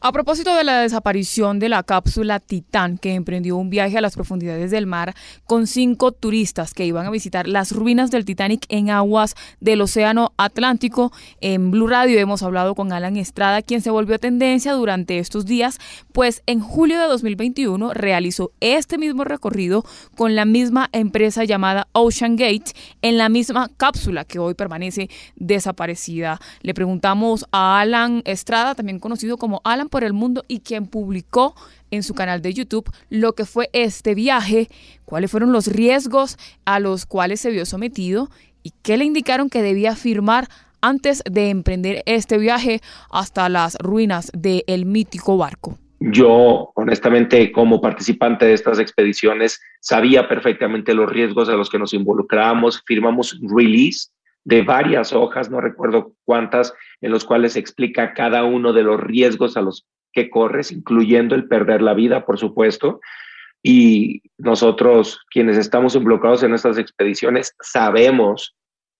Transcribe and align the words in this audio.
A 0.00 0.12
propósito 0.12 0.54
de 0.54 0.62
la 0.62 0.80
desaparición 0.80 1.58
de 1.58 1.70
la 1.70 1.82
cápsula 1.82 2.38
Titán, 2.38 2.98
que 2.98 3.14
emprendió 3.14 3.56
un 3.56 3.70
viaje 3.70 3.96
a 3.96 4.02
las 4.02 4.14
profundidades 4.14 4.70
del 4.70 4.86
mar 4.86 5.14
con 5.44 5.66
cinco 5.66 6.12
turistas 6.12 6.74
que 6.74 6.84
iban 6.84 7.06
a 7.06 7.10
visitar 7.10 7.48
las 7.48 7.72
ruinas 7.72 8.10
del 8.10 8.26
Titanic 8.26 8.66
en 8.68 8.90
aguas 8.90 9.34
del 9.60 9.80
Océano 9.80 10.32
Atlántico, 10.36 11.12
en 11.40 11.70
Blue 11.70 11.86
Radio 11.86 12.18
hemos 12.18 12.42
hablado 12.42 12.74
con 12.74 12.92
Alan 12.92 13.16
Estrada, 13.16 13.62
quien 13.62 13.80
se 13.80 13.90
volvió 13.90 14.18
tendencia 14.18 14.72
durante 14.74 15.18
estos 15.18 15.46
días, 15.46 15.78
pues 16.12 16.42
en 16.46 16.60
julio 16.60 17.00
de 17.00 17.06
2021 17.06 17.94
realizó 17.94 18.52
este 18.60 18.98
mismo 18.98 19.24
recorrido 19.24 19.84
con 20.14 20.34
la 20.36 20.44
misma 20.44 20.90
empresa 20.92 21.44
llamada 21.44 21.88
Ocean 21.92 22.36
Gate 22.36 22.72
en 23.00 23.16
la 23.16 23.30
misma 23.30 23.70
cápsula 23.76 24.24
que 24.24 24.38
hoy 24.38 24.54
permanece 24.54 25.08
desaparecida. 25.36 26.38
Le 26.60 26.74
preguntamos 26.74 27.46
a 27.50 27.80
Alan 27.80 28.20
Estrada, 28.26 28.74
también 28.74 28.98
conocido 28.98 29.38
como 29.38 29.62
Alan 29.64 29.88
por 29.96 30.04
el 30.04 30.12
mundo 30.12 30.44
y 30.46 30.60
quien 30.60 30.86
publicó 30.86 31.54
en 31.90 32.02
su 32.02 32.12
canal 32.12 32.42
de 32.42 32.52
YouTube 32.52 32.84
lo 33.08 33.32
que 33.32 33.46
fue 33.46 33.70
este 33.72 34.14
viaje, 34.14 34.68
cuáles 35.06 35.30
fueron 35.30 35.52
los 35.52 35.68
riesgos 35.68 36.36
a 36.66 36.80
los 36.80 37.06
cuales 37.06 37.40
se 37.40 37.50
vio 37.50 37.64
sometido 37.64 38.28
y 38.62 38.74
qué 38.82 38.98
le 38.98 39.06
indicaron 39.06 39.48
que 39.48 39.62
debía 39.62 39.96
firmar 39.96 40.48
antes 40.82 41.22
de 41.24 41.48
emprender 41.48 42.02
este 42.04 42.36
viaje 42.36 42.82
hasta 43.10 43.48
las 43.48 43.78
ruinas 43.78 44.30
del 44.34 44.84
mítico 44.84 45.38
barco. 45.38 45.78
Yo, 45.98 46.72
honestamente, 46.74 47.50
como 47.50 47.80
participante 47.80 48.44
de 48.44 48.52
estas 48.52 48.78
expediciones, 48.78 49.62
sabía 49.80 50.28
perfectamente 50.28 50.92
los 50.92 51.10
riesgos 51.10 51.48
a 51.48 51.52
los 51.52 51.70
que 51.70 51.78
nos 51.78 51.94
involucrábamos. 51.94 52.82
Firmamos 52.84 53.40
release 53.40 54.08
de 54.46 54.62
varias 54.62 55.12
hojas, 55.12 55.50
no 55.50 55.60
recuerdo 55.60 56.12
cuántas, 56.24 56.72
en 57.00 57.10
los 57.10 57.24
cuales 57.24 57.56
explica 57.56 58.14
cada 58.14 58.44
uno 58.44 58.72
de 58.72 58.84
los 58.84 59.00
riesgos 59.00 59.56
a 59.56 59.60
los 59.60 59.86
que 60.12 60.30
corres, 60.30 60.70
incluyendo 60.70 61.34
el 61.34 61.48
perder 61.48 61.82
la 61.82 61.94
vida, 61.94 62.24
por 62.24 62.38
supuesto. 62.38 63.00
Y 63.60 64.22
nosotros, 64.38 65.20
quienes 65.30 65.58
estamos 65.58 65.96
involucrados 65.96 66.44
en 66.44 66.54
estas 66.54 66.78
expediciones, 66.78 67.56
sabemos 67.60 68.54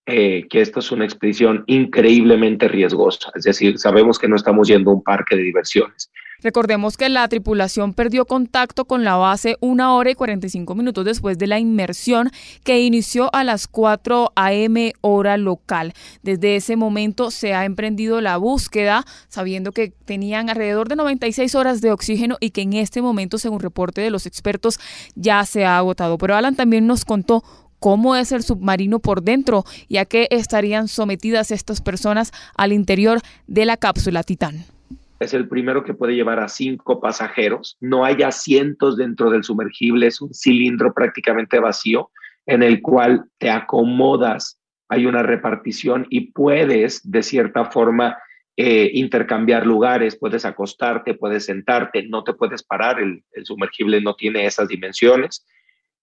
eh, 0.05 0.45
que 0.49 0.59
esto 0.59 0.81
es 0.81 0.91
una 0.91 1.05
expedición 1.05 1.63
increíblemente 1.67 2.67
riesgosa. 2.67 3.31
Es 3.33 3.43
decir, 3.43 3.79
sabemos 3.79 4.19
que 4.19 4.27
no 4.27 4.35
estamos 4.35 4.67
yendo 4.67 4.91
a 4.91 4.95
un 4.95 5.03
parque 5.03 5.37
de 5.37 5.43
diversiones. 5.43 6.11
Recordemos 6.43 6.97
que 6.97 7.09
la 7.09 7.27
tripulación 7.27 7.93
perdió 7.93 8.25
contacto 8.25 8.85
con 8.85 9.03
la 9.03 9.15
base 9.15 9.57
una 9.59 9.95
hora 9.95 10.11
y 10.11 10.15
45 10.15 10.75
minutos 10.75 11.03
después 11.03 11.39
de 11.39 11.47
la 11.47 11.57
inmersión 11.57 12.29
que 12.63 12.81
inició 12.81 13.33
a 13.33 13.43
las 13.43 13.67
4 13.67 14.33
a.m. 14.35 14.93
hora 15.01 15.37
local. 15.37 15.93
Desde 16.21 16.55
ese 16.55 16.75
momento 16.75 17.31
se 17.31 17.55
ha 17.55 17.65
emprendido 17.65 18.21
la 18.21 18.37
búsqueda, 18.37 19.03
sabiendo 19.29 19.71
que 19.71 19.89
tenían 20.05 20.51
alrededor 20.51 20.89
de 20.89 20.95
96 20.95 21.55
horas 21.55 21.81
de 21.81 21.91
oxígeno 21.91 22.37
y 22.39 22.51
que 22.51 22.61
en 22.61 22.73
este 22.73 23.01
momento, 23.01 23.39
según 23.39 23.59
reporte 23.59 24.01
de 24.01 24.11
los 24.11 24.27
expertos, 24.27 24.79
ya 25.15 25.43
se 25.43 25.65
ha 25.65 25.79
agotado. 25.79 26.19
Pero 26.19 26.35
Alan 26.35 26.55
también 26.55 26.85
nos 26.85 27.03
contó 27.03 27.43
cómo 27.79 28.15
es 28.15 28.31
el 28.31 28.43
submarino 28.43 28.99
por 28.99 29.23
dentro 29.23 29.65
y 29.87 29.97
a 29.97 30.05
qué 30.05 30.27
estarían 30.29 30.87
sometidas 30.87 31.49
estas 31.49 31.81
personas 31.81 32.31
al 32.55 32.73
interior 32.73 33.21
de 33.47 33.65
la 33.65 33.77
cápsula 33.77 34.21
Titán 34.21 34.76
es 35.19 35.33
el 35.33 35.47
primero 35.47 35.83
que 35.83 35.93
puede 35.93 36.15
llevar 36.15 36.39
a 36.39 36.47
cinco 36.47 36.99
pasajeros. 36.99 37.77
No 37.79 38.05
hay 38.05 38.21
asientos 38.23 38.97
dentro 38.97 39.29
del 39.29 39.43
sumergible, 39.43 40.07
es 40.07 40.21
un 40.21 40.33
cilindro 40.33 40.93
prácticamente 40.93 41.59
vacío 41.59 42.11
en 42.45 42.63
el 42.63 42.81
cual 42.81 43.25
te 43.37 43.49
acomodas, 43.49 44.59
hay 44.89 45.05
una 45.05 45.21
repartición 45.21 46.07
y 46.09 46.31
puedes 46.31 47.01
de 47.09 47.21
cierta 47.21 47.65
forma 47.65 48.17
eh, 48.55 48.89
intercambiar 48.93 49.67
lugares, 49.67 50.17
puedes 50.17 50.45
acostarte, 50.45 51.13
puedes 51.13 51.45
sentarte, 51.45 52.03
no 52.03 52.23
te 52.23 52.33
puedes 52.33 52.63
parar, 52.63 52.99
el, 52.99 53.23
sumergible 53.43 54.01
no 54.01 54.15
tiene 54.15 54.45
esas 54.45 54.67
dimensiones. 54.69 55.45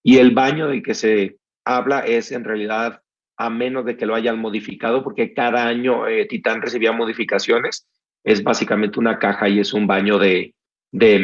Y 0.03 0.19
el 0.19 0.31
baño 0.31 0.67
del 0.67 0.83
que 0.83 0.93
se 0.93 1.37
habla 1.65 1.99
es 1.99 2.31
en 2.31 2.43
realidad, 2.43 3.01
a 3.37 3.49
menos 3.49 3.85
de 3.85 3.97
que 3.97 4.05
lo 4.05 4.13
hayan 4.13 4.39
modificado, 4.39 5.03
porque 5.03 5.33
cada 5.33 5.67
año 5.67 6.07
eh, 6.07 6.25
Titán 6.27 6.61
recibía 6.61 6.91
modificaciones, 6.91 7.87
es 8.25 8.43
básicamente 8.43 8.99
una 8.99 9.19
caja 9.19 9.47
y 9.47 9.59
es 9.59 9.73
un 9.73 9.87
baño 9.87 10.17
de, 10.17 10.53
de, 10.91 11.15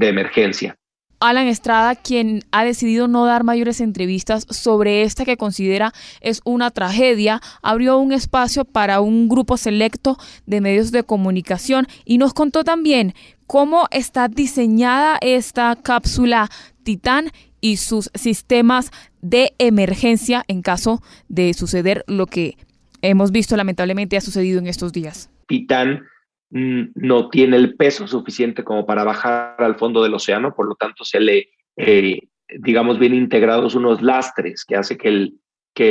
emergencia. 0.00 0.76
Alan 1.20 1.48
Estrada, 1.48 1.96
quien 1.96 2.42
ha 2.52 2.64
decidido 2.64 3.08
no 3.08 3.24
dar 3.24 3.44
mayores 3.44 3.80
entrevistas 3.80 4.46
sobre 4.50 5.02
esta 5.02 5.24
que 5.24 5.36
considera 5.36 5.92
es 6.20 6.40
una 6.44 6.70
tragedia, 6.70 7.40
abrió 7.62 7.98
un 7.98 8.12
espacio 8.12 8.64
para 8.64 9.00
un 9.00 9.28
grupo 9.28 9.56
selecto 9.56 10.16
de 10.46 10.60
medios 10.60 10.92
de 10.92 11.02
comunicación 11.02 11.86
y 12.04 12.18
nos 12.18 12.34
contó 12.34 12.62
también 12.62 13.14
cómo 13.46 13.86
está 13.90 14.28
diseñada 14.28 15.18
esta 15.20 15.76
cápsula 15.76 16.50
Titán 16.84 17.30
y 17.60 17.78
sus 17.78 18.10
sistemas 18.14 18.90
de 19.22 19.54
emergencia 19.58 20.44
en 20.46 20.62
caso 20.62 21.02
de 21.28 21.54
suceder 21.54 22.04
lo 22.06 22.26
que 22.26 22.58
hemos 23.00 23.32
visto 23.32 23.56
lamentablemente 23.56 24.16
ha 24.16 24.20
sucedido 24.20 24.58
en 24.58 24.66
estos 24.66 24.92
días. 24.92 25.30
Titán 25.46 26.02
no 26.50 27.28
tiene 27.30 27.56
el 27.56 27.74
peso 27.74 28.06
suficiente 28.06 28.62
como 28.62 28.86
para 28.86 29.04
bajar 29.04 29.56
al 29.58 29.76
fondo 29.76 30.02
del 30.02 30.14
océano, 30.14 30.54
por 30.54 30.68
lo 30.68 30.76
tanto 30.76 31.04
se 31.04 31.20
le, 31.20 31.50
eh, 31.76 32.20
digamos, 32.58 32.98
bien 32.98 33.14
integrados 33.14 33.74
unos 33.74 34.02
lastres 34.02 34.64
que 34.64 34.76
hace 34.76 34.96
que 34.96 35.08
el, 35.08 35.34
que 35.74 35.88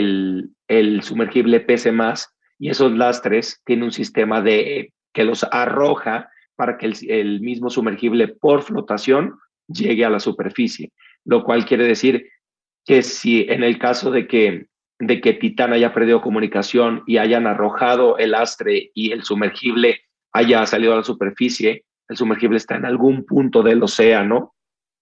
el, 0.68 1.02
sumergible 1.04 1.60
pese 1.60 1.92
más 1.92 2.34
y 2.58 2.70
esos 2.70 2.94
lastres 2.94 3.62
tienen 3.66 3.86
un 3.86 3.92
sistema 3.92 4.42
de 4.42 4.94
que 5.14 5.26
los 5.26 5.44
arroja 5.52 6.30
para 6.56 6.78
que 6.78 6.86
el, 6.86 6.96
el, 7.10 7.42
mismo 7.42 7.70
sumergible 7.70 8.30
por 8.30 8.62
flotación 8.62 9.38
llegue 9.68 10.06
a 10.06 10.10
la 10.10 10.20
superficie, 10.20 10.92
lo 11.26 11.44
cual 11.44 11.66
quiere 11.66 11.86
decir 11.86 12.30
que 12.86 13.02
si 13.02 13.46
en 13.50 13.64
el 13.64 13.80
caso 13.80 14.12
de 14.12 14.28
que, 14.28 14.68
de 15.00 15.20
que 15.20 15.34
Titán 15.34 15.74
haya 15.74 15.94
perdido 15.94 16.22
comunicación 16.22 17.04
y 17.06 17.18
hayan 17.18 17.48
arrojado 17.48 18.18
el 18.18 18.32
lastre 18.32 18.92
y 18.94 19.12
el 19.12 19.24
sumergible 19.24 20.03
haya 20.34 20.66
salido 20.66 20.94
a 20.94 20.98
la 20.98 21.04
superficie, 21.04 21.86
el 22.10 22.18
sumergible 22.18 22.58
está 22.58 22.76
en 22.76 22.86
algún 22.86 23.26
punto 23.26 23.64
del 23.64 23.82
océano, 23.82 24.54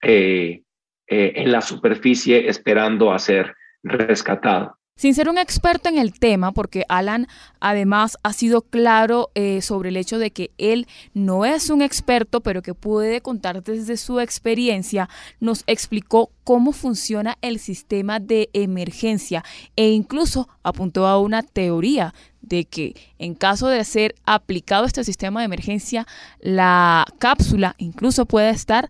eh, 0.01 0.63
eh, 1.07 1.33
en 1.35 1.51
la 1.51 1.61
superficie 1.61 2.47
esperando 2.49 3.11
a 3.11 3.19
ser 3.19 3.55
rescatado. 3.83 4.77
Sin 5.01 5.15
ser 5.15 5.29
un 5.29 5.39
experto 5.39 5.89
en 5.89 5.97
el 5.97 6.19
tema, 6.19 6.51
porque 6.51 6.83
Alan 6.87 7.27
además 7.59 8.19
ha 8.21 8.33
sido 8.33 8.61
claro 8.61 9.31
eh, 9.33 9.61
sobre 9.61 9.89
el 9.89 9.97
hecho 9.97 10.19
de 10.19 10.31
que 10.31 10.51
él 10.59 10.85
no 11.13 11.43
es 11.43 11.71
un 11.71 11.81
experto, 11.81 12.41
pero 12.41 12.61
que 12.61 12.75
puede 12.75 13.21
contar 13.21 13.63
desde 13.63 13.97
su 13.97 14.19
experiencia, 14.19 15.09
nos 15.39 15.63
explicó 15.65 16.29
cómo 16.43 16.71
funciona 16.71 17.37
el 17.41 17.57
sistema 17.57 18.19
de 18.19 18.49
emergencia 18.53 19.43
e 19.75 19.89
incluso 19.89 20.49
apuntó 20.61 21.07
a 21.07 21.19
una 21.19 21.41
teoría 21.41 22.13
de 22.41 22.65
que 22.65 22.95
en 23.19 23.35
caso 23.35 23.67
de 23.67 23.83
ser 23.83 24.15
aplicado 24.25 24.85
este 24.85 25.03
sistema 25.03 25.39
de 25.39 25.45
emergencia, 25.45 26.05
la 26.39 27.05
cápsula 27.19 27.75
incluso 27.77 28.25
puede 28.25 28.49
estar 28.49 28.89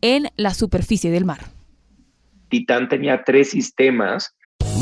en 0.00 0.28
la 0.36 0.54
superficie 0.54 1.10
del 1.10 1.24
mar. 1.24 1.40
Titán 2.48 2.88
tenía 2.88 3.24
tres 3.24 3.50
sistemas 3.50 4.34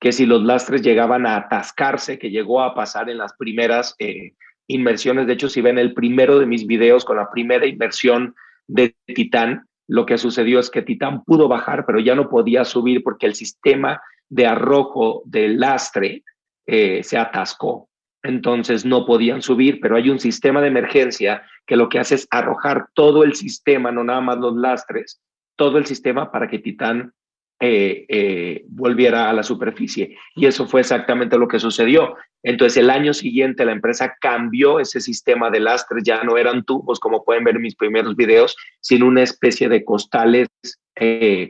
Que 0.00 0.12
si 0.12 0.26
los 0.26 0.42
lastres 0.42 0.82
llegaban 0.82 1.26
a 1.26 1.36
atascarse, 1.36 2.18
que 2.18 2.30
llegó 2.30 2.62
a 2.62 2.74
pasar 2.74 3.10
en 3.10 3.18
las 3.18 3.34
primeras 3.34 3.94
eh, 3.98 4.34
inmersiones, 4.66 5.26
de 5.26 5.32
hecho, 5.32 5.48
si 5.48 5.60
ven 5.60 5.78
el 5.78 5.94
primero 5.94 6.38
de 6.38 6.46
mis 6.46 6.66
videos 6.66 7.04
con 7.04 7.16
la 7.16 7.30
primera 7.30 7.66
inmersión 7.66 8.34
de 8.66 8.94
Titán, 9.06 9.66
lo 9.88 10.06
que 10.06 10.18
sucedió 10.18 10.60
es 10.60 10.70
que 10.70 10.82
Titán 10.82 11.24
pudo 11.24 11.48
bajar, 11.48 11.86
pero 11.86 11.98
ya 11.98 12.14
no 12.14 12.28
podía 12.28 12.64
subir 12.64 13.02
porque 13.02 13.26
el 13.26 13.34
sistema 13.34 14.00
de 14.28 14.46
arrojo 14.46 15.22
del 15.24 15.58
lastre 15.58 16.22
eh, 16.66 17.02
se 17.02 17.16
atascó. 17.16 17.88
Entonces 18.22 18.84
no 18.84 19.06
podían 19.06 19.42
subir, 19.42 19.80
pero 19.80 19.96
hay 19.96 20.10
un 20.10 20.18
sistema 20.18 20.60
de 20.60 20.68
emergencia 20.68 21.42
que 21.66 21.76
lo 21.76 21.88
que 21.88 21.98
hace 21.98 22.16
es 22.16 22.28
arrojar 22.30 22.88
todo 22.94 23.24
el 23.24 23.34
sistema, 23.34 23.90
no 23.90 24.04
nada 24.04 24.20
más 24.20 24.38
los 24.38 24.54
lastres, 24.56 25.22
todo 25.56 25.78
el 25.78 25.86
sistema 25.86 26.30
para 26.30 26.48
que 26.48 26.58
Titán 26.58 27.14
eh, 27.60 28.06
eh, 28.08 28.64
volviera 28.68 29.28
a 29.28 29.32
la 29.32 29.42
superficie. 29.42 30.16
Y 30.36 30.46
eso 30.46 30.66
fue 30.66 30.80
exactamente 30.80 31.38
lo 31.38 31.48
que 31.48 31.58
sucedió. 31.58 32.16
Entonces 32.42 32.76
el 32.76 32.90
año 32.90 33.12
siguiente 33.12 33.64
la 33.64 33.72
empresa 33.72 34.14
cambió 34.20 34.78
ese 34.78 35.00
sistema 35.00 35.50
de 35.50 35.60
lastres, 35.60 36.04
ya 36.04 36.22
no 36.22 36.36
eran 36.36 36.64
tubos, 36.64 37.00
como 37.00 37.24
pueden 37.24 37.44
ver 37.44 37.56
en 37.56 37.62
mis 37.62 37.74
primeros 37.74 38.14
videos, 38.14 38.56
sino 38.80 39.06
una 39.06 39.22
especie 39.22 39.68
de 39.68 39.84
costales 39.84 40.48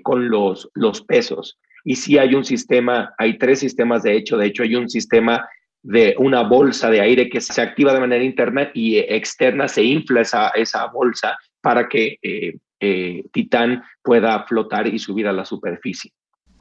con 0.02 0.28
los, 0.28 0.68
los 0.74 1.00
pesos 1.04 1.58
y 1.82 1.96
sí 1.96 2.18
hay 2.18 2.34
un 2.34 2.44
sistema, 2.44 3.14
hay 3.16 3.38
tres 3.38 3.60
sistemas 3.60 4.02
de 4.02 4.14
hecho, 4.14 4.36
de 4.36 4.44
hecho 4.44 4.62
hay 4.62 4.76
un 4.76 4.90
sistema 4.90 5.48
de 5.82 6.14
una 6.18 6.42
bolsa 6.42 6.90
de 6.90 7.00
aire 7.00 7.30
que 7.30 7.40
se 7.40 7.62
activa 7.62 7.94
de 7.94 8.00
manera 8.00 8.22
interna 8.22 8.70
y 8.74 8.98
externa, 8.98 9.68
se 9.68 9.82
infla 9.82 10.20
esa, 10.20 10.48
esa 10.48 10.84
bolsa 10.88 11.38
para 11.62 11.88
que 11.88 12.18
eh, 12.80 13.24
Titán 13.32 13.82
pueda 14.02 14.44
flotar 14.44 14.86
y 14.86 14.98
subir 14.98 15.26
a 15.26 15.32
la 15.32 15.44
superficie. 15.44 16.12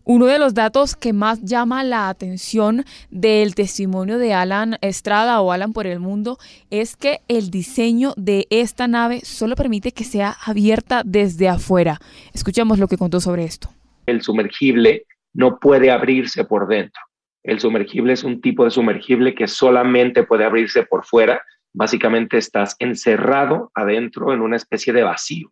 Uno 0.03 0.25
de 0.27 0.39
los 0.39 0.53
datos 0.53 0.95
que 0.95 1.11
más 1.11 1.43
llama 1.43 1.83
la 1.83 2.07
atención 2.07 2.85
del 3.09 3.55
testimonio 3.55 4.17
de 4.17 4.33
Alan 4.33 4.77
Estrada 4.79 5.41
o 5.41 5.51
Alan 5.51 5.73
por 5.73 5.85
el 5.85 5.99
mundo 5.99 6.37
es 6.69 6.95
que 6.95 7.19
el 7.27 7.49
diseño 7.49 8.13
de 8.15 8.47
esta 8.49 8.87
nave 8.87 9.19
solo 9.25 9.55
permite 9.55 9.91
que 9.91 10.05
sea 10.05 10.37
abierta 10.45 11.01
desde 11.05 11.49
afuera. 11.49 11.99
Escuchemos 12.33 12.79
lo 12.79 12.87
que 12.87 12.97
contó 12.97 13.19
sobre 13.19 13.43
esto 13.43 13.69
el 14.07 14.21
sumergible 14.21 15.05
no 15.33 15.59
puede 15.59 15.91
abrirse 15.91 16.45
por 16.45 16.67
dentro. 16.67 17.01
El 17.43 17.59
sumergible 17.59 18.13
es 18.13 18.23
un 18.23 18.41
tipo 18.41 18.63
de 18.65 18.71
sumergible 18.71 19.35
que 19.35 19.47
solamente 19.47 20.23
puede 20.23 20.45
abrirse 20.45 20.83
por 20.83 21.05
fuera. 21.05 21.41
Básicamente 21.73 22.37
estás 22.37 22.75
encerrado 22.79 23.71
adentro 23.75 24.33
en 24.33 24.41
una 24.41 24.55
especie 24.55 24.91
de 24.91 25.03
vacío. 25.03 25.51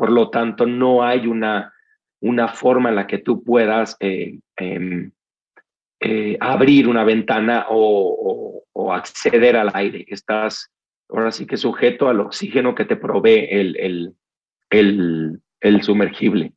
Por 0.00 0.12
lo 0.12 0.30
tanto, 0.30 0.64
no 0.64 1.02
hay 1.02 1.26
una, 1.26 1.74
una 2.22 2.48
forma 2.48 2.88
en 2.88 2.96
la 2.96 3.06
que 3.06 3.18
tú 3.18 3.44
puedas 3.44 3.98
eh, 4.00 4.38
em, 4.56 5.12
eh, 6.00 6.38
abrir 6.40 6.88
una 6.88 7.04
ventana 7.04 7.66
o, 7.68 8.64
acceder 8.94 9.58
al 9.58 9.70
aire. 9.74 10.06
Estás 10.08 10.70
ahora 11.10 11.30
sí 11.30 11.44
que 11.44 11.58
sujeto 11.58 12.08
al 12.08 12.20
oxígeno 12.20 12.74
que 12.74 12.86
te 12.86 12.96
provee 12.96 13.46
el, 13.50 14.14
el 14.70 15.82
sumergible. 15.82 16.54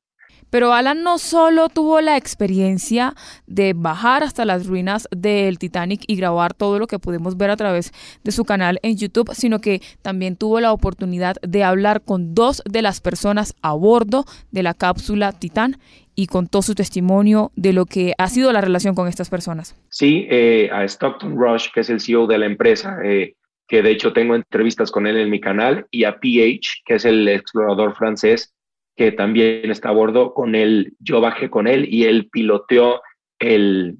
Pero 0.53 0.71
Alan 0.71 1.01
no 1.01 1.17
solo 1.17 1.67
tuvo 1.67 1.99
la 1.99 2.15
experiencia 2.15 3.15
de 3.47 3.73
bajar 3.75 4.21
hasta 4.21 4.45
las 4.45 4.67
ruinas 4.67 5.07
del 5.09 5.57
Titanic 5.57 6.03
y 6.05 6.15
grabar 6.15 6.53
todo 6.53 6.77
lo 6.77 6.85
que 6.85 6.99
podemos 6.99 7.37
ver 7.37 7.49
a 7.49 7.57
través 7.57 7.91
de 8.23 8.31
su 8.31 8.45
canal 8.45 8.77
en 8.83 8.95
YouTube, 8.95 9.33
sino 9.33 9.57
que 9.57 9.81
también 10.03 10.35
tuvo 10.35 10.59
la 10.59 10.71
oportunidad 10.71 11.37
de 11.41 11.63
hablar 11.63 12.03
con 12.03 12.35
dos 12.35 12.61
de 12.69 12.83
las 12.83 13.01
personas 13.01 13.55
a 13.63 13.73
bordo 13.73 14.25
de 14.51 14.61
la 14.61 14.75
cápsula 14.75 15.31
Titán 15.31 15.79
y 16.13 16.27
contó 16.27 16.61
su 16.61 16.75
testimonio 16.75 17.51
de 17.55 17.73
lo 17.73 17.87
que 17.87 18.13
ha 18.19 18.27
sido 18.27 18.53
la 18.53 18.61
relación 18.61 18.93
con 18.93 19.07
estas 19.07 19.31
personas. 19.31 19.75
Sí, 19.89 20.27
eh, 20.29 20.69
a 20.71 20.83
Stockton 20.83 21.35
Rush, 21.35 21.69
que 21.73 21.79
es 21.79 21.89
el 21.89 21.99
CEO 21.99 22.27
de 22.27 22.37
la 22.37 22.45
empresa, 22.45 22.99
eh, 23.03 23.33
que 23.67 23.81
de 23.81 23.89
hecho 23.89 24.13
tengo 24.13 24.35
entrevistas 24.35 24.91
con 24.91 25.07
él 25.07 25.17
en 25.17 25.31
mi 25.31 25.41
canal, 25.41 25.87
y 25.89 26.03
a 26.03 26.19
PH, 26.19 26.83
que 26.85 26.93
es 26.93 27.05
el 27.05 27.27
explorador 27.27 27.95
francés, 27.95 28.53
que 28.95 29.11
también 29.11 29.71
está 29.71 29.89
a 29.89 29.93
bordo, 29.93 30.33
con 30.33 30.55
él, 30.55 30.93
yo 30.99 31.21
bajé 31.21 31.49
con 31.49 31.67
él 31.67 31.87
y 31.89 32.03
él 32.03 32.29
piloteó 32.31 33.01
el, 33.39 33.97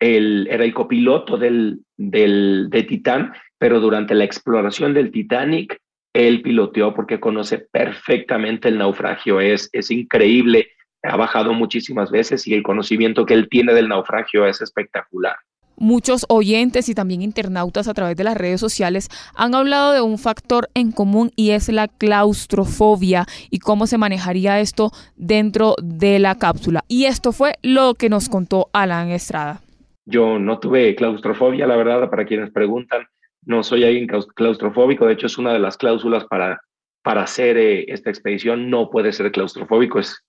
el 0.00 0.48
era 0.50 0.64
el 0.64 0.74
copiloto 0.74 1.36
del, 1.36 1.80
del, 1.96 2.68
de 2.70 2.82
Titán, 2.84 3.32
pero 3.58 3.80
durante 3.80 4.14
la 4.14 4.24
exploración 4.24 4.94
del 4.94 5.10
Titanic, 5.10 5.78
él 6.14 6.42
piloteó 6.42 6.94
porque 6.94 7.20
conoce 7.20 7.58
perfectamente 7.58 8.68
el 8.68 8.78
naufragio, 8.78 9.40
es, 9.40 9.68
es 9.72 9.90
increíble, 9.90 10.68
ha 11.02 11.16
bajado 11.16 11.52
muchísimas 11.52 12.10
veces 12.10 12.46
y 12.46 12.54
el 12.54 12.62
conocimiento 12.62 13.26
que 13.26 13.34
él 13.34 13.48
tiene 13.48 13.74
del 13.74 13.88
naufragio 13.88 14.46
es 14.46 14.60
espectacular. 14.60 15.36
Muchos 15.80 16.26
oyentes 16.28 16.88
y 16.88 16.94
también 16.94 17.22
internautas 17.22 17.86
a 17.86 17.94
través 17.94 18.16
de 18.16 18.24
las 18.24 18.36
redes 18.36 18.60
sociales 18.60 19.08
han 19.34 19.54
hablado 19.54 19.92
de 19.92 20.00
un 20.00 20.18
factor 20.18 20.68
en 20.74 20.90
común 20.90 21.30
y 21.36 21.50
es 21.50 21.68
la 21.68 21.86
claustrofobia 21.86 23.26
y 23.48 23.60
cómo 23.60 23.86
se 23.86 23.96
manejaría 23.96 24.58
esto 24.58 24.90
dentro 25.16 25.76
de 25.80 26.18
la 26.18 26.34
cápsula. 26.34 26.84
Y 26.88 27.04
esto 27.04 27.30
fue 27.30 27.54
lo 27.62 27.94
que 27.94 28.08
nos 28.08 28.28
contó 28.28 28.70
Alan 28.72 29.10
Estrada. 29.10 29.60
Yo 30.04 30.38
no 30.38 30.58
tuve 30.58 30.96
claustrofobia, 30.96 31.66
la 31.66 31.76
verdad, 31.76 32.10
para 32.10 32.24
quienes 32.24 32.50
preguntan, 32.50 33.06
no 33.44 33.62
soy 33.62 33.84
alguien 33.84 34.08
claustrofóbico, 34.34 35.06
de 35.06 35.12
hecho 35.12 35.26
es 35.26 35.38
una 35.38 35.52
de 35.52 35.58
las 35.58 35.76
cláusulas 35.76 36.24
para, 36.24 36.60
para 37.02 37.22
hacer 37.22 37.56
eh, 37.56 37.84
esta 37.88 38.10
expedición, 38.10 38.68
no 38.68 38.90
puede 38.90 39.12
ser 39.12 39.30
claustrofóbico, 39.30 39.98
es, 40.00 40.24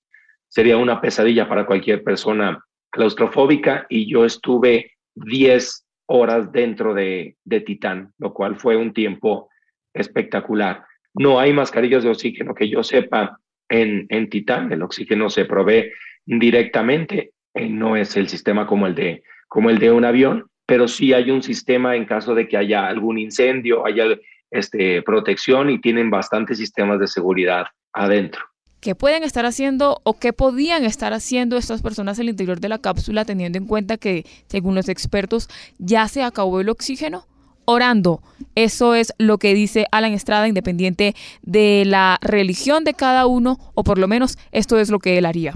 sería 0.48 0.78
una 0.78 1.02
pesadilla 1.02 1.50
para 1.50 1.66
cualquier 1.66 2.04
persona 2.04 2.64
claustrofóbica 2.92 3.86
y 3.90 4.12
yo 4.12 4.26
estuve 4.26 4.94
10 5.26 5.86
horas 6.08 6.52
dentro 6.52 6.94
de, 6.94 7.36
de 7.44 7.62
Titán, 7.62 8.14
lo 8.18 8.34
cual 8.34 8.56
fue 8.58 8.76
un 8.76 8.94
tiempo 8.94 9.50
espectacular. 9.94 10.84
No 11.14 11.40
hay 11.40 11.54
mascarillas 11.54 12.04
de 12.04 12.10
oxígeno 12.10 12.54
que 12.54 12.70
yo 12.70 12.84
sepa 12.84 13.40
en, 13.70 14.06
en 14.10 14.30
Titán, 14.30 14.72
el 14.72 14.82
oxígeno 14.82 15.30
se 15.30 15.46
provee 15.46 15.92
directamente, 16.26 17.34
eh, 17.54 17.70
no 17.70 17.96
es 17.96 18.18
el 18.18 18.28
sistema 18.28 18.66
como 18.66 18.88
el, 18.88 18.96
de, 18.96 19.24
como 19.48 19.70
el 19.70 19.78
de 19.78 19.92
un 19.92 20.06
avión, 20.06 20.48
pero 20.66 20.88
sí 20.88 21.14
hay 21.14 21.32
un 21.32 21.42
sistema 21.42 21.96
en 21.96 22.06
caso 22.06 22.36
de 22.36 22.48
que 22.48 22.58
haya 22.58 22.88
algún 22.88 23.18
incendio, 23.18 23.86
haya 23.86 24.06
este, 24.52 25.02
protección 25.04 25.70
y 25.70 25.80
tienen 25.80 26.10
bastantes 26.10 26.58
sistemas 26.58 27.00
de 27.00 27.08
seguridad 27.08 27.68
adentro. 27.94 28.49
¿Qué 28.82 28.96
pueden 28.96 29.24
estar 29.24 29.46
haciendo 29.46 30.00
o 30.04 30.18
qué 30.20 30.32
podían 30.32 30.86
estar 30.86 31.12
haciendo 31.12 31.58
estas 31.58 31.82
personas 31.82 32.18
el 32.18 32.30
interior 32.30 32.62
de 32.62 32.70
la 32.70 32.78
cápsula 32.78 33.26
teniendo 33.26 33.58
en 33.58 33.66
cuenta 33.66 33.98
que, 33.98 34.26
según 34.48 34.74
los 34.74 34.88
expertos, 34.88 35.50
ya 35.80 36.08
se 36.08 36.24
acabó 36.24 36.62
el 36.62 36.70
oxígeno? 36.70 37.26
Orando. 37.66 38.22
Eso 38.56 38.96
es 38.96 39.14
lo 39.18 39.38
que 39.38 39.54
dice 39.54 39.86
Alan 39.92 40.14
Estrada, 40.14 40.48
independiente 40.48 41.14
de 41.42 41.84
la 41.86 42.20
religión 42.22 42.86
de 42.86 42.94
cada 42.94 43.26
uno, 43.26 43.58
o 43.76 43.84
por 43.84 43.98
lo 43.98 44.08
menos 44.08 44.38
esto 44.54 44.80
es 44.80 44.90
lo 44.90 45.00
que 45.00 45.18
él 45.18 45.26
haría. 45.26 45.56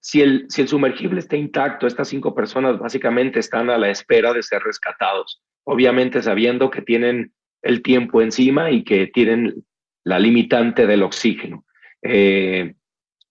Si 0.00 0.22
el, 0.22 0.46
si 0.48 0.62
el 0.62 0.68
sumergible 0.68 1.20
está 1.20 1.36
intacto, 1.36 1.86
estas 1.86 2.08
cinco 2.08 2.34
personas 2.34 2.78
básicamente 2.78 3.40
están 3.40 3.68
a 3.68 3.76
la 3.76 3.90
espera 3.90 4.32
de 4.32 4.42
ser 4.42 4.62
rescatados, 4.62 5.42
obviamente 5.64 6.22
sabiendo 6.22 6.70
que 6.70 6.80
tienen 6.80 7.34
el 7.60 7.82
tiempo 7.82 8.22
encima 8.22 8.70
y 8.70 8.84
que 8.84 9.06
tienen 9.06 9.64
la 10.02 10.18
limitante 10.18 10.86
del 10.86 11.02
oxígeno. 11.02 11.64
Eh, 12.04 12.74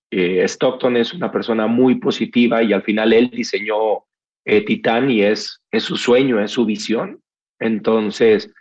eh, 0.10 0.44
Stockton 0.44 0.98
es 0.98 1.14
una 1.14 1.32
persona 1.32 1.68
muy 1.68 1.96
positiva 1.96 2.64
y 2.64 2.74
al 2.74 2.82
final 2.82 3.14
él 3.14 3.30
diseñó 3.30 4.06
eh, 4.46 4.66
Titán 4.66 5.10
y 5.10 5.22
es, 5.22 5.62
es 5.72 5.84
su 5.84 5.96
sueño, 5.96 6.42
es 6.42 6.52
su 6.52 6.66
visión. 6.66 7.22
Entonces, 7.60 8.52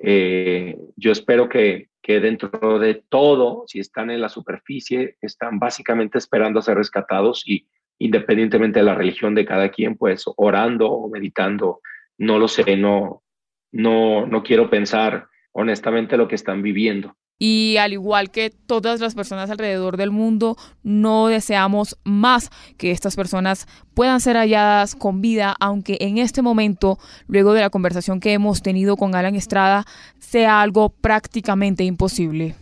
yo 0.00 1.12
espero 1.12 1.48
que, 1.48 1.88
que 2.00 2.20
dentro 2.20 2.78
de 2.78 3.02
todo, 3.08 3.64
si 3.66 3.80
están 3.80 4.10
en 4.10 4.20
la 4.20 4.28
superficie, 4.28 5.16
están 5.20 5.58
básicamente 5.58 6.18
esperando 6.18 6.58
a 6.58 6.62
ser 6.62 6.76
rescatados 6.76 7.42
y 7.46 7.68
independientemente 7.98 8.78
de 8.78 8.84
la 8.84 8.94
religión 8.94 9.34
de 9.34 9.44
cada 9.44 9.70
quien, 9.70 9.96
pues 9.96 10.24
orando 10.36 10.88
o 10.90 11.10
meditando, 11.10 11.80
no 12.16 12.38
lo 12.38 12.48
sé, 12.48 12.76
no, 12.76 13.22
no, 13.72 14.26
no 14.26 14.42
quiero 14.42 14.70
pensar 14.70 15.26
honestamente 15.52 16.16
lo 16.16 16.28
que 16.28 16.36
están 16.36 16.62
viviendo. 16.62 17.16
Y 17.38 17.76
al 17.76 17.92
igual 17.92 18.30
que 18.30 18.50
todas 18.50 18.98
las 18.98 19.14
personas 19.14 19.48
alrededor 19.48 19.96
del 19.96 20.10
mundo, 20.10 20.56
no 20.82 21.28
deseamos 21.28 21.96
más 22.02 22.50
que 22.76 22.90
estas 22.90 23.14
personas 23.14 23.68
puedan 23.94 24.20
ser 24.20 24.36
halladas 24.36 24.96
con 24.96 25.20
vida, 25.20 25.54
aunque 25.60 25.98
en 26.00 26.18
este 26.18 26.42
momento, 26.42 26.98
luego 27.28 27.52
de 27.52 27.60
la 27.60 27.70
conversación 27.70 28.18
que 28.18 28.32
hemos 28.32 28.60
tenido 28.60 28.96
con 28.96 29.14
Alan 29.14 29.36
Estrada, 29.36 29.84
sea 30.18 30.60
algo 30.60 30.88
prácticamente 30.88 31.84
imposible. 31.84 32.56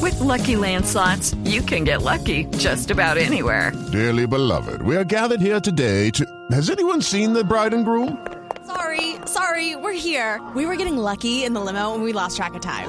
With 0.00 0.20
lucky 0.20 0.54
landslots, 0.54 1.34
you 1.44 1.62
can 1.62 1.84
get 1.84 2.02
lucky 2.02 2.44
just 2.58 2.90
about 2.90 3.16
anywhere. 3.16 3.72
Dearly 3.90 4.26
beloved, 4.26 4.82
we 4.82 4.96
are 4.96 5.04
gathered 5.04 5.40
here 5.40 5.60
today 5.60 6.10
to. 6.10 6.24
Has 6.52 6.70
anyone 6.70 7.02
seen 7.02 7.32
the 7.32 7.42
bride 7.42 7.74
and 7.74 7.84
groom? 7.84 8.18
Sorry, 8.66 9.16
sorry, 9.24 9.76
we're 9.76 9.98
here. 9.98 10.40
We 10.54 10.66
were 10.66 10.76
getting 10.76 10.98
lucky 10.98 11.44
in 11.44 11.54
the 11.54 11.60
limo 11.60 11.94
and 11.94 12.04
we 12.04 12.12
lost 12.12 12.36
track 12.36 12.54
of 12.54 12.60
time. 12.60 12.88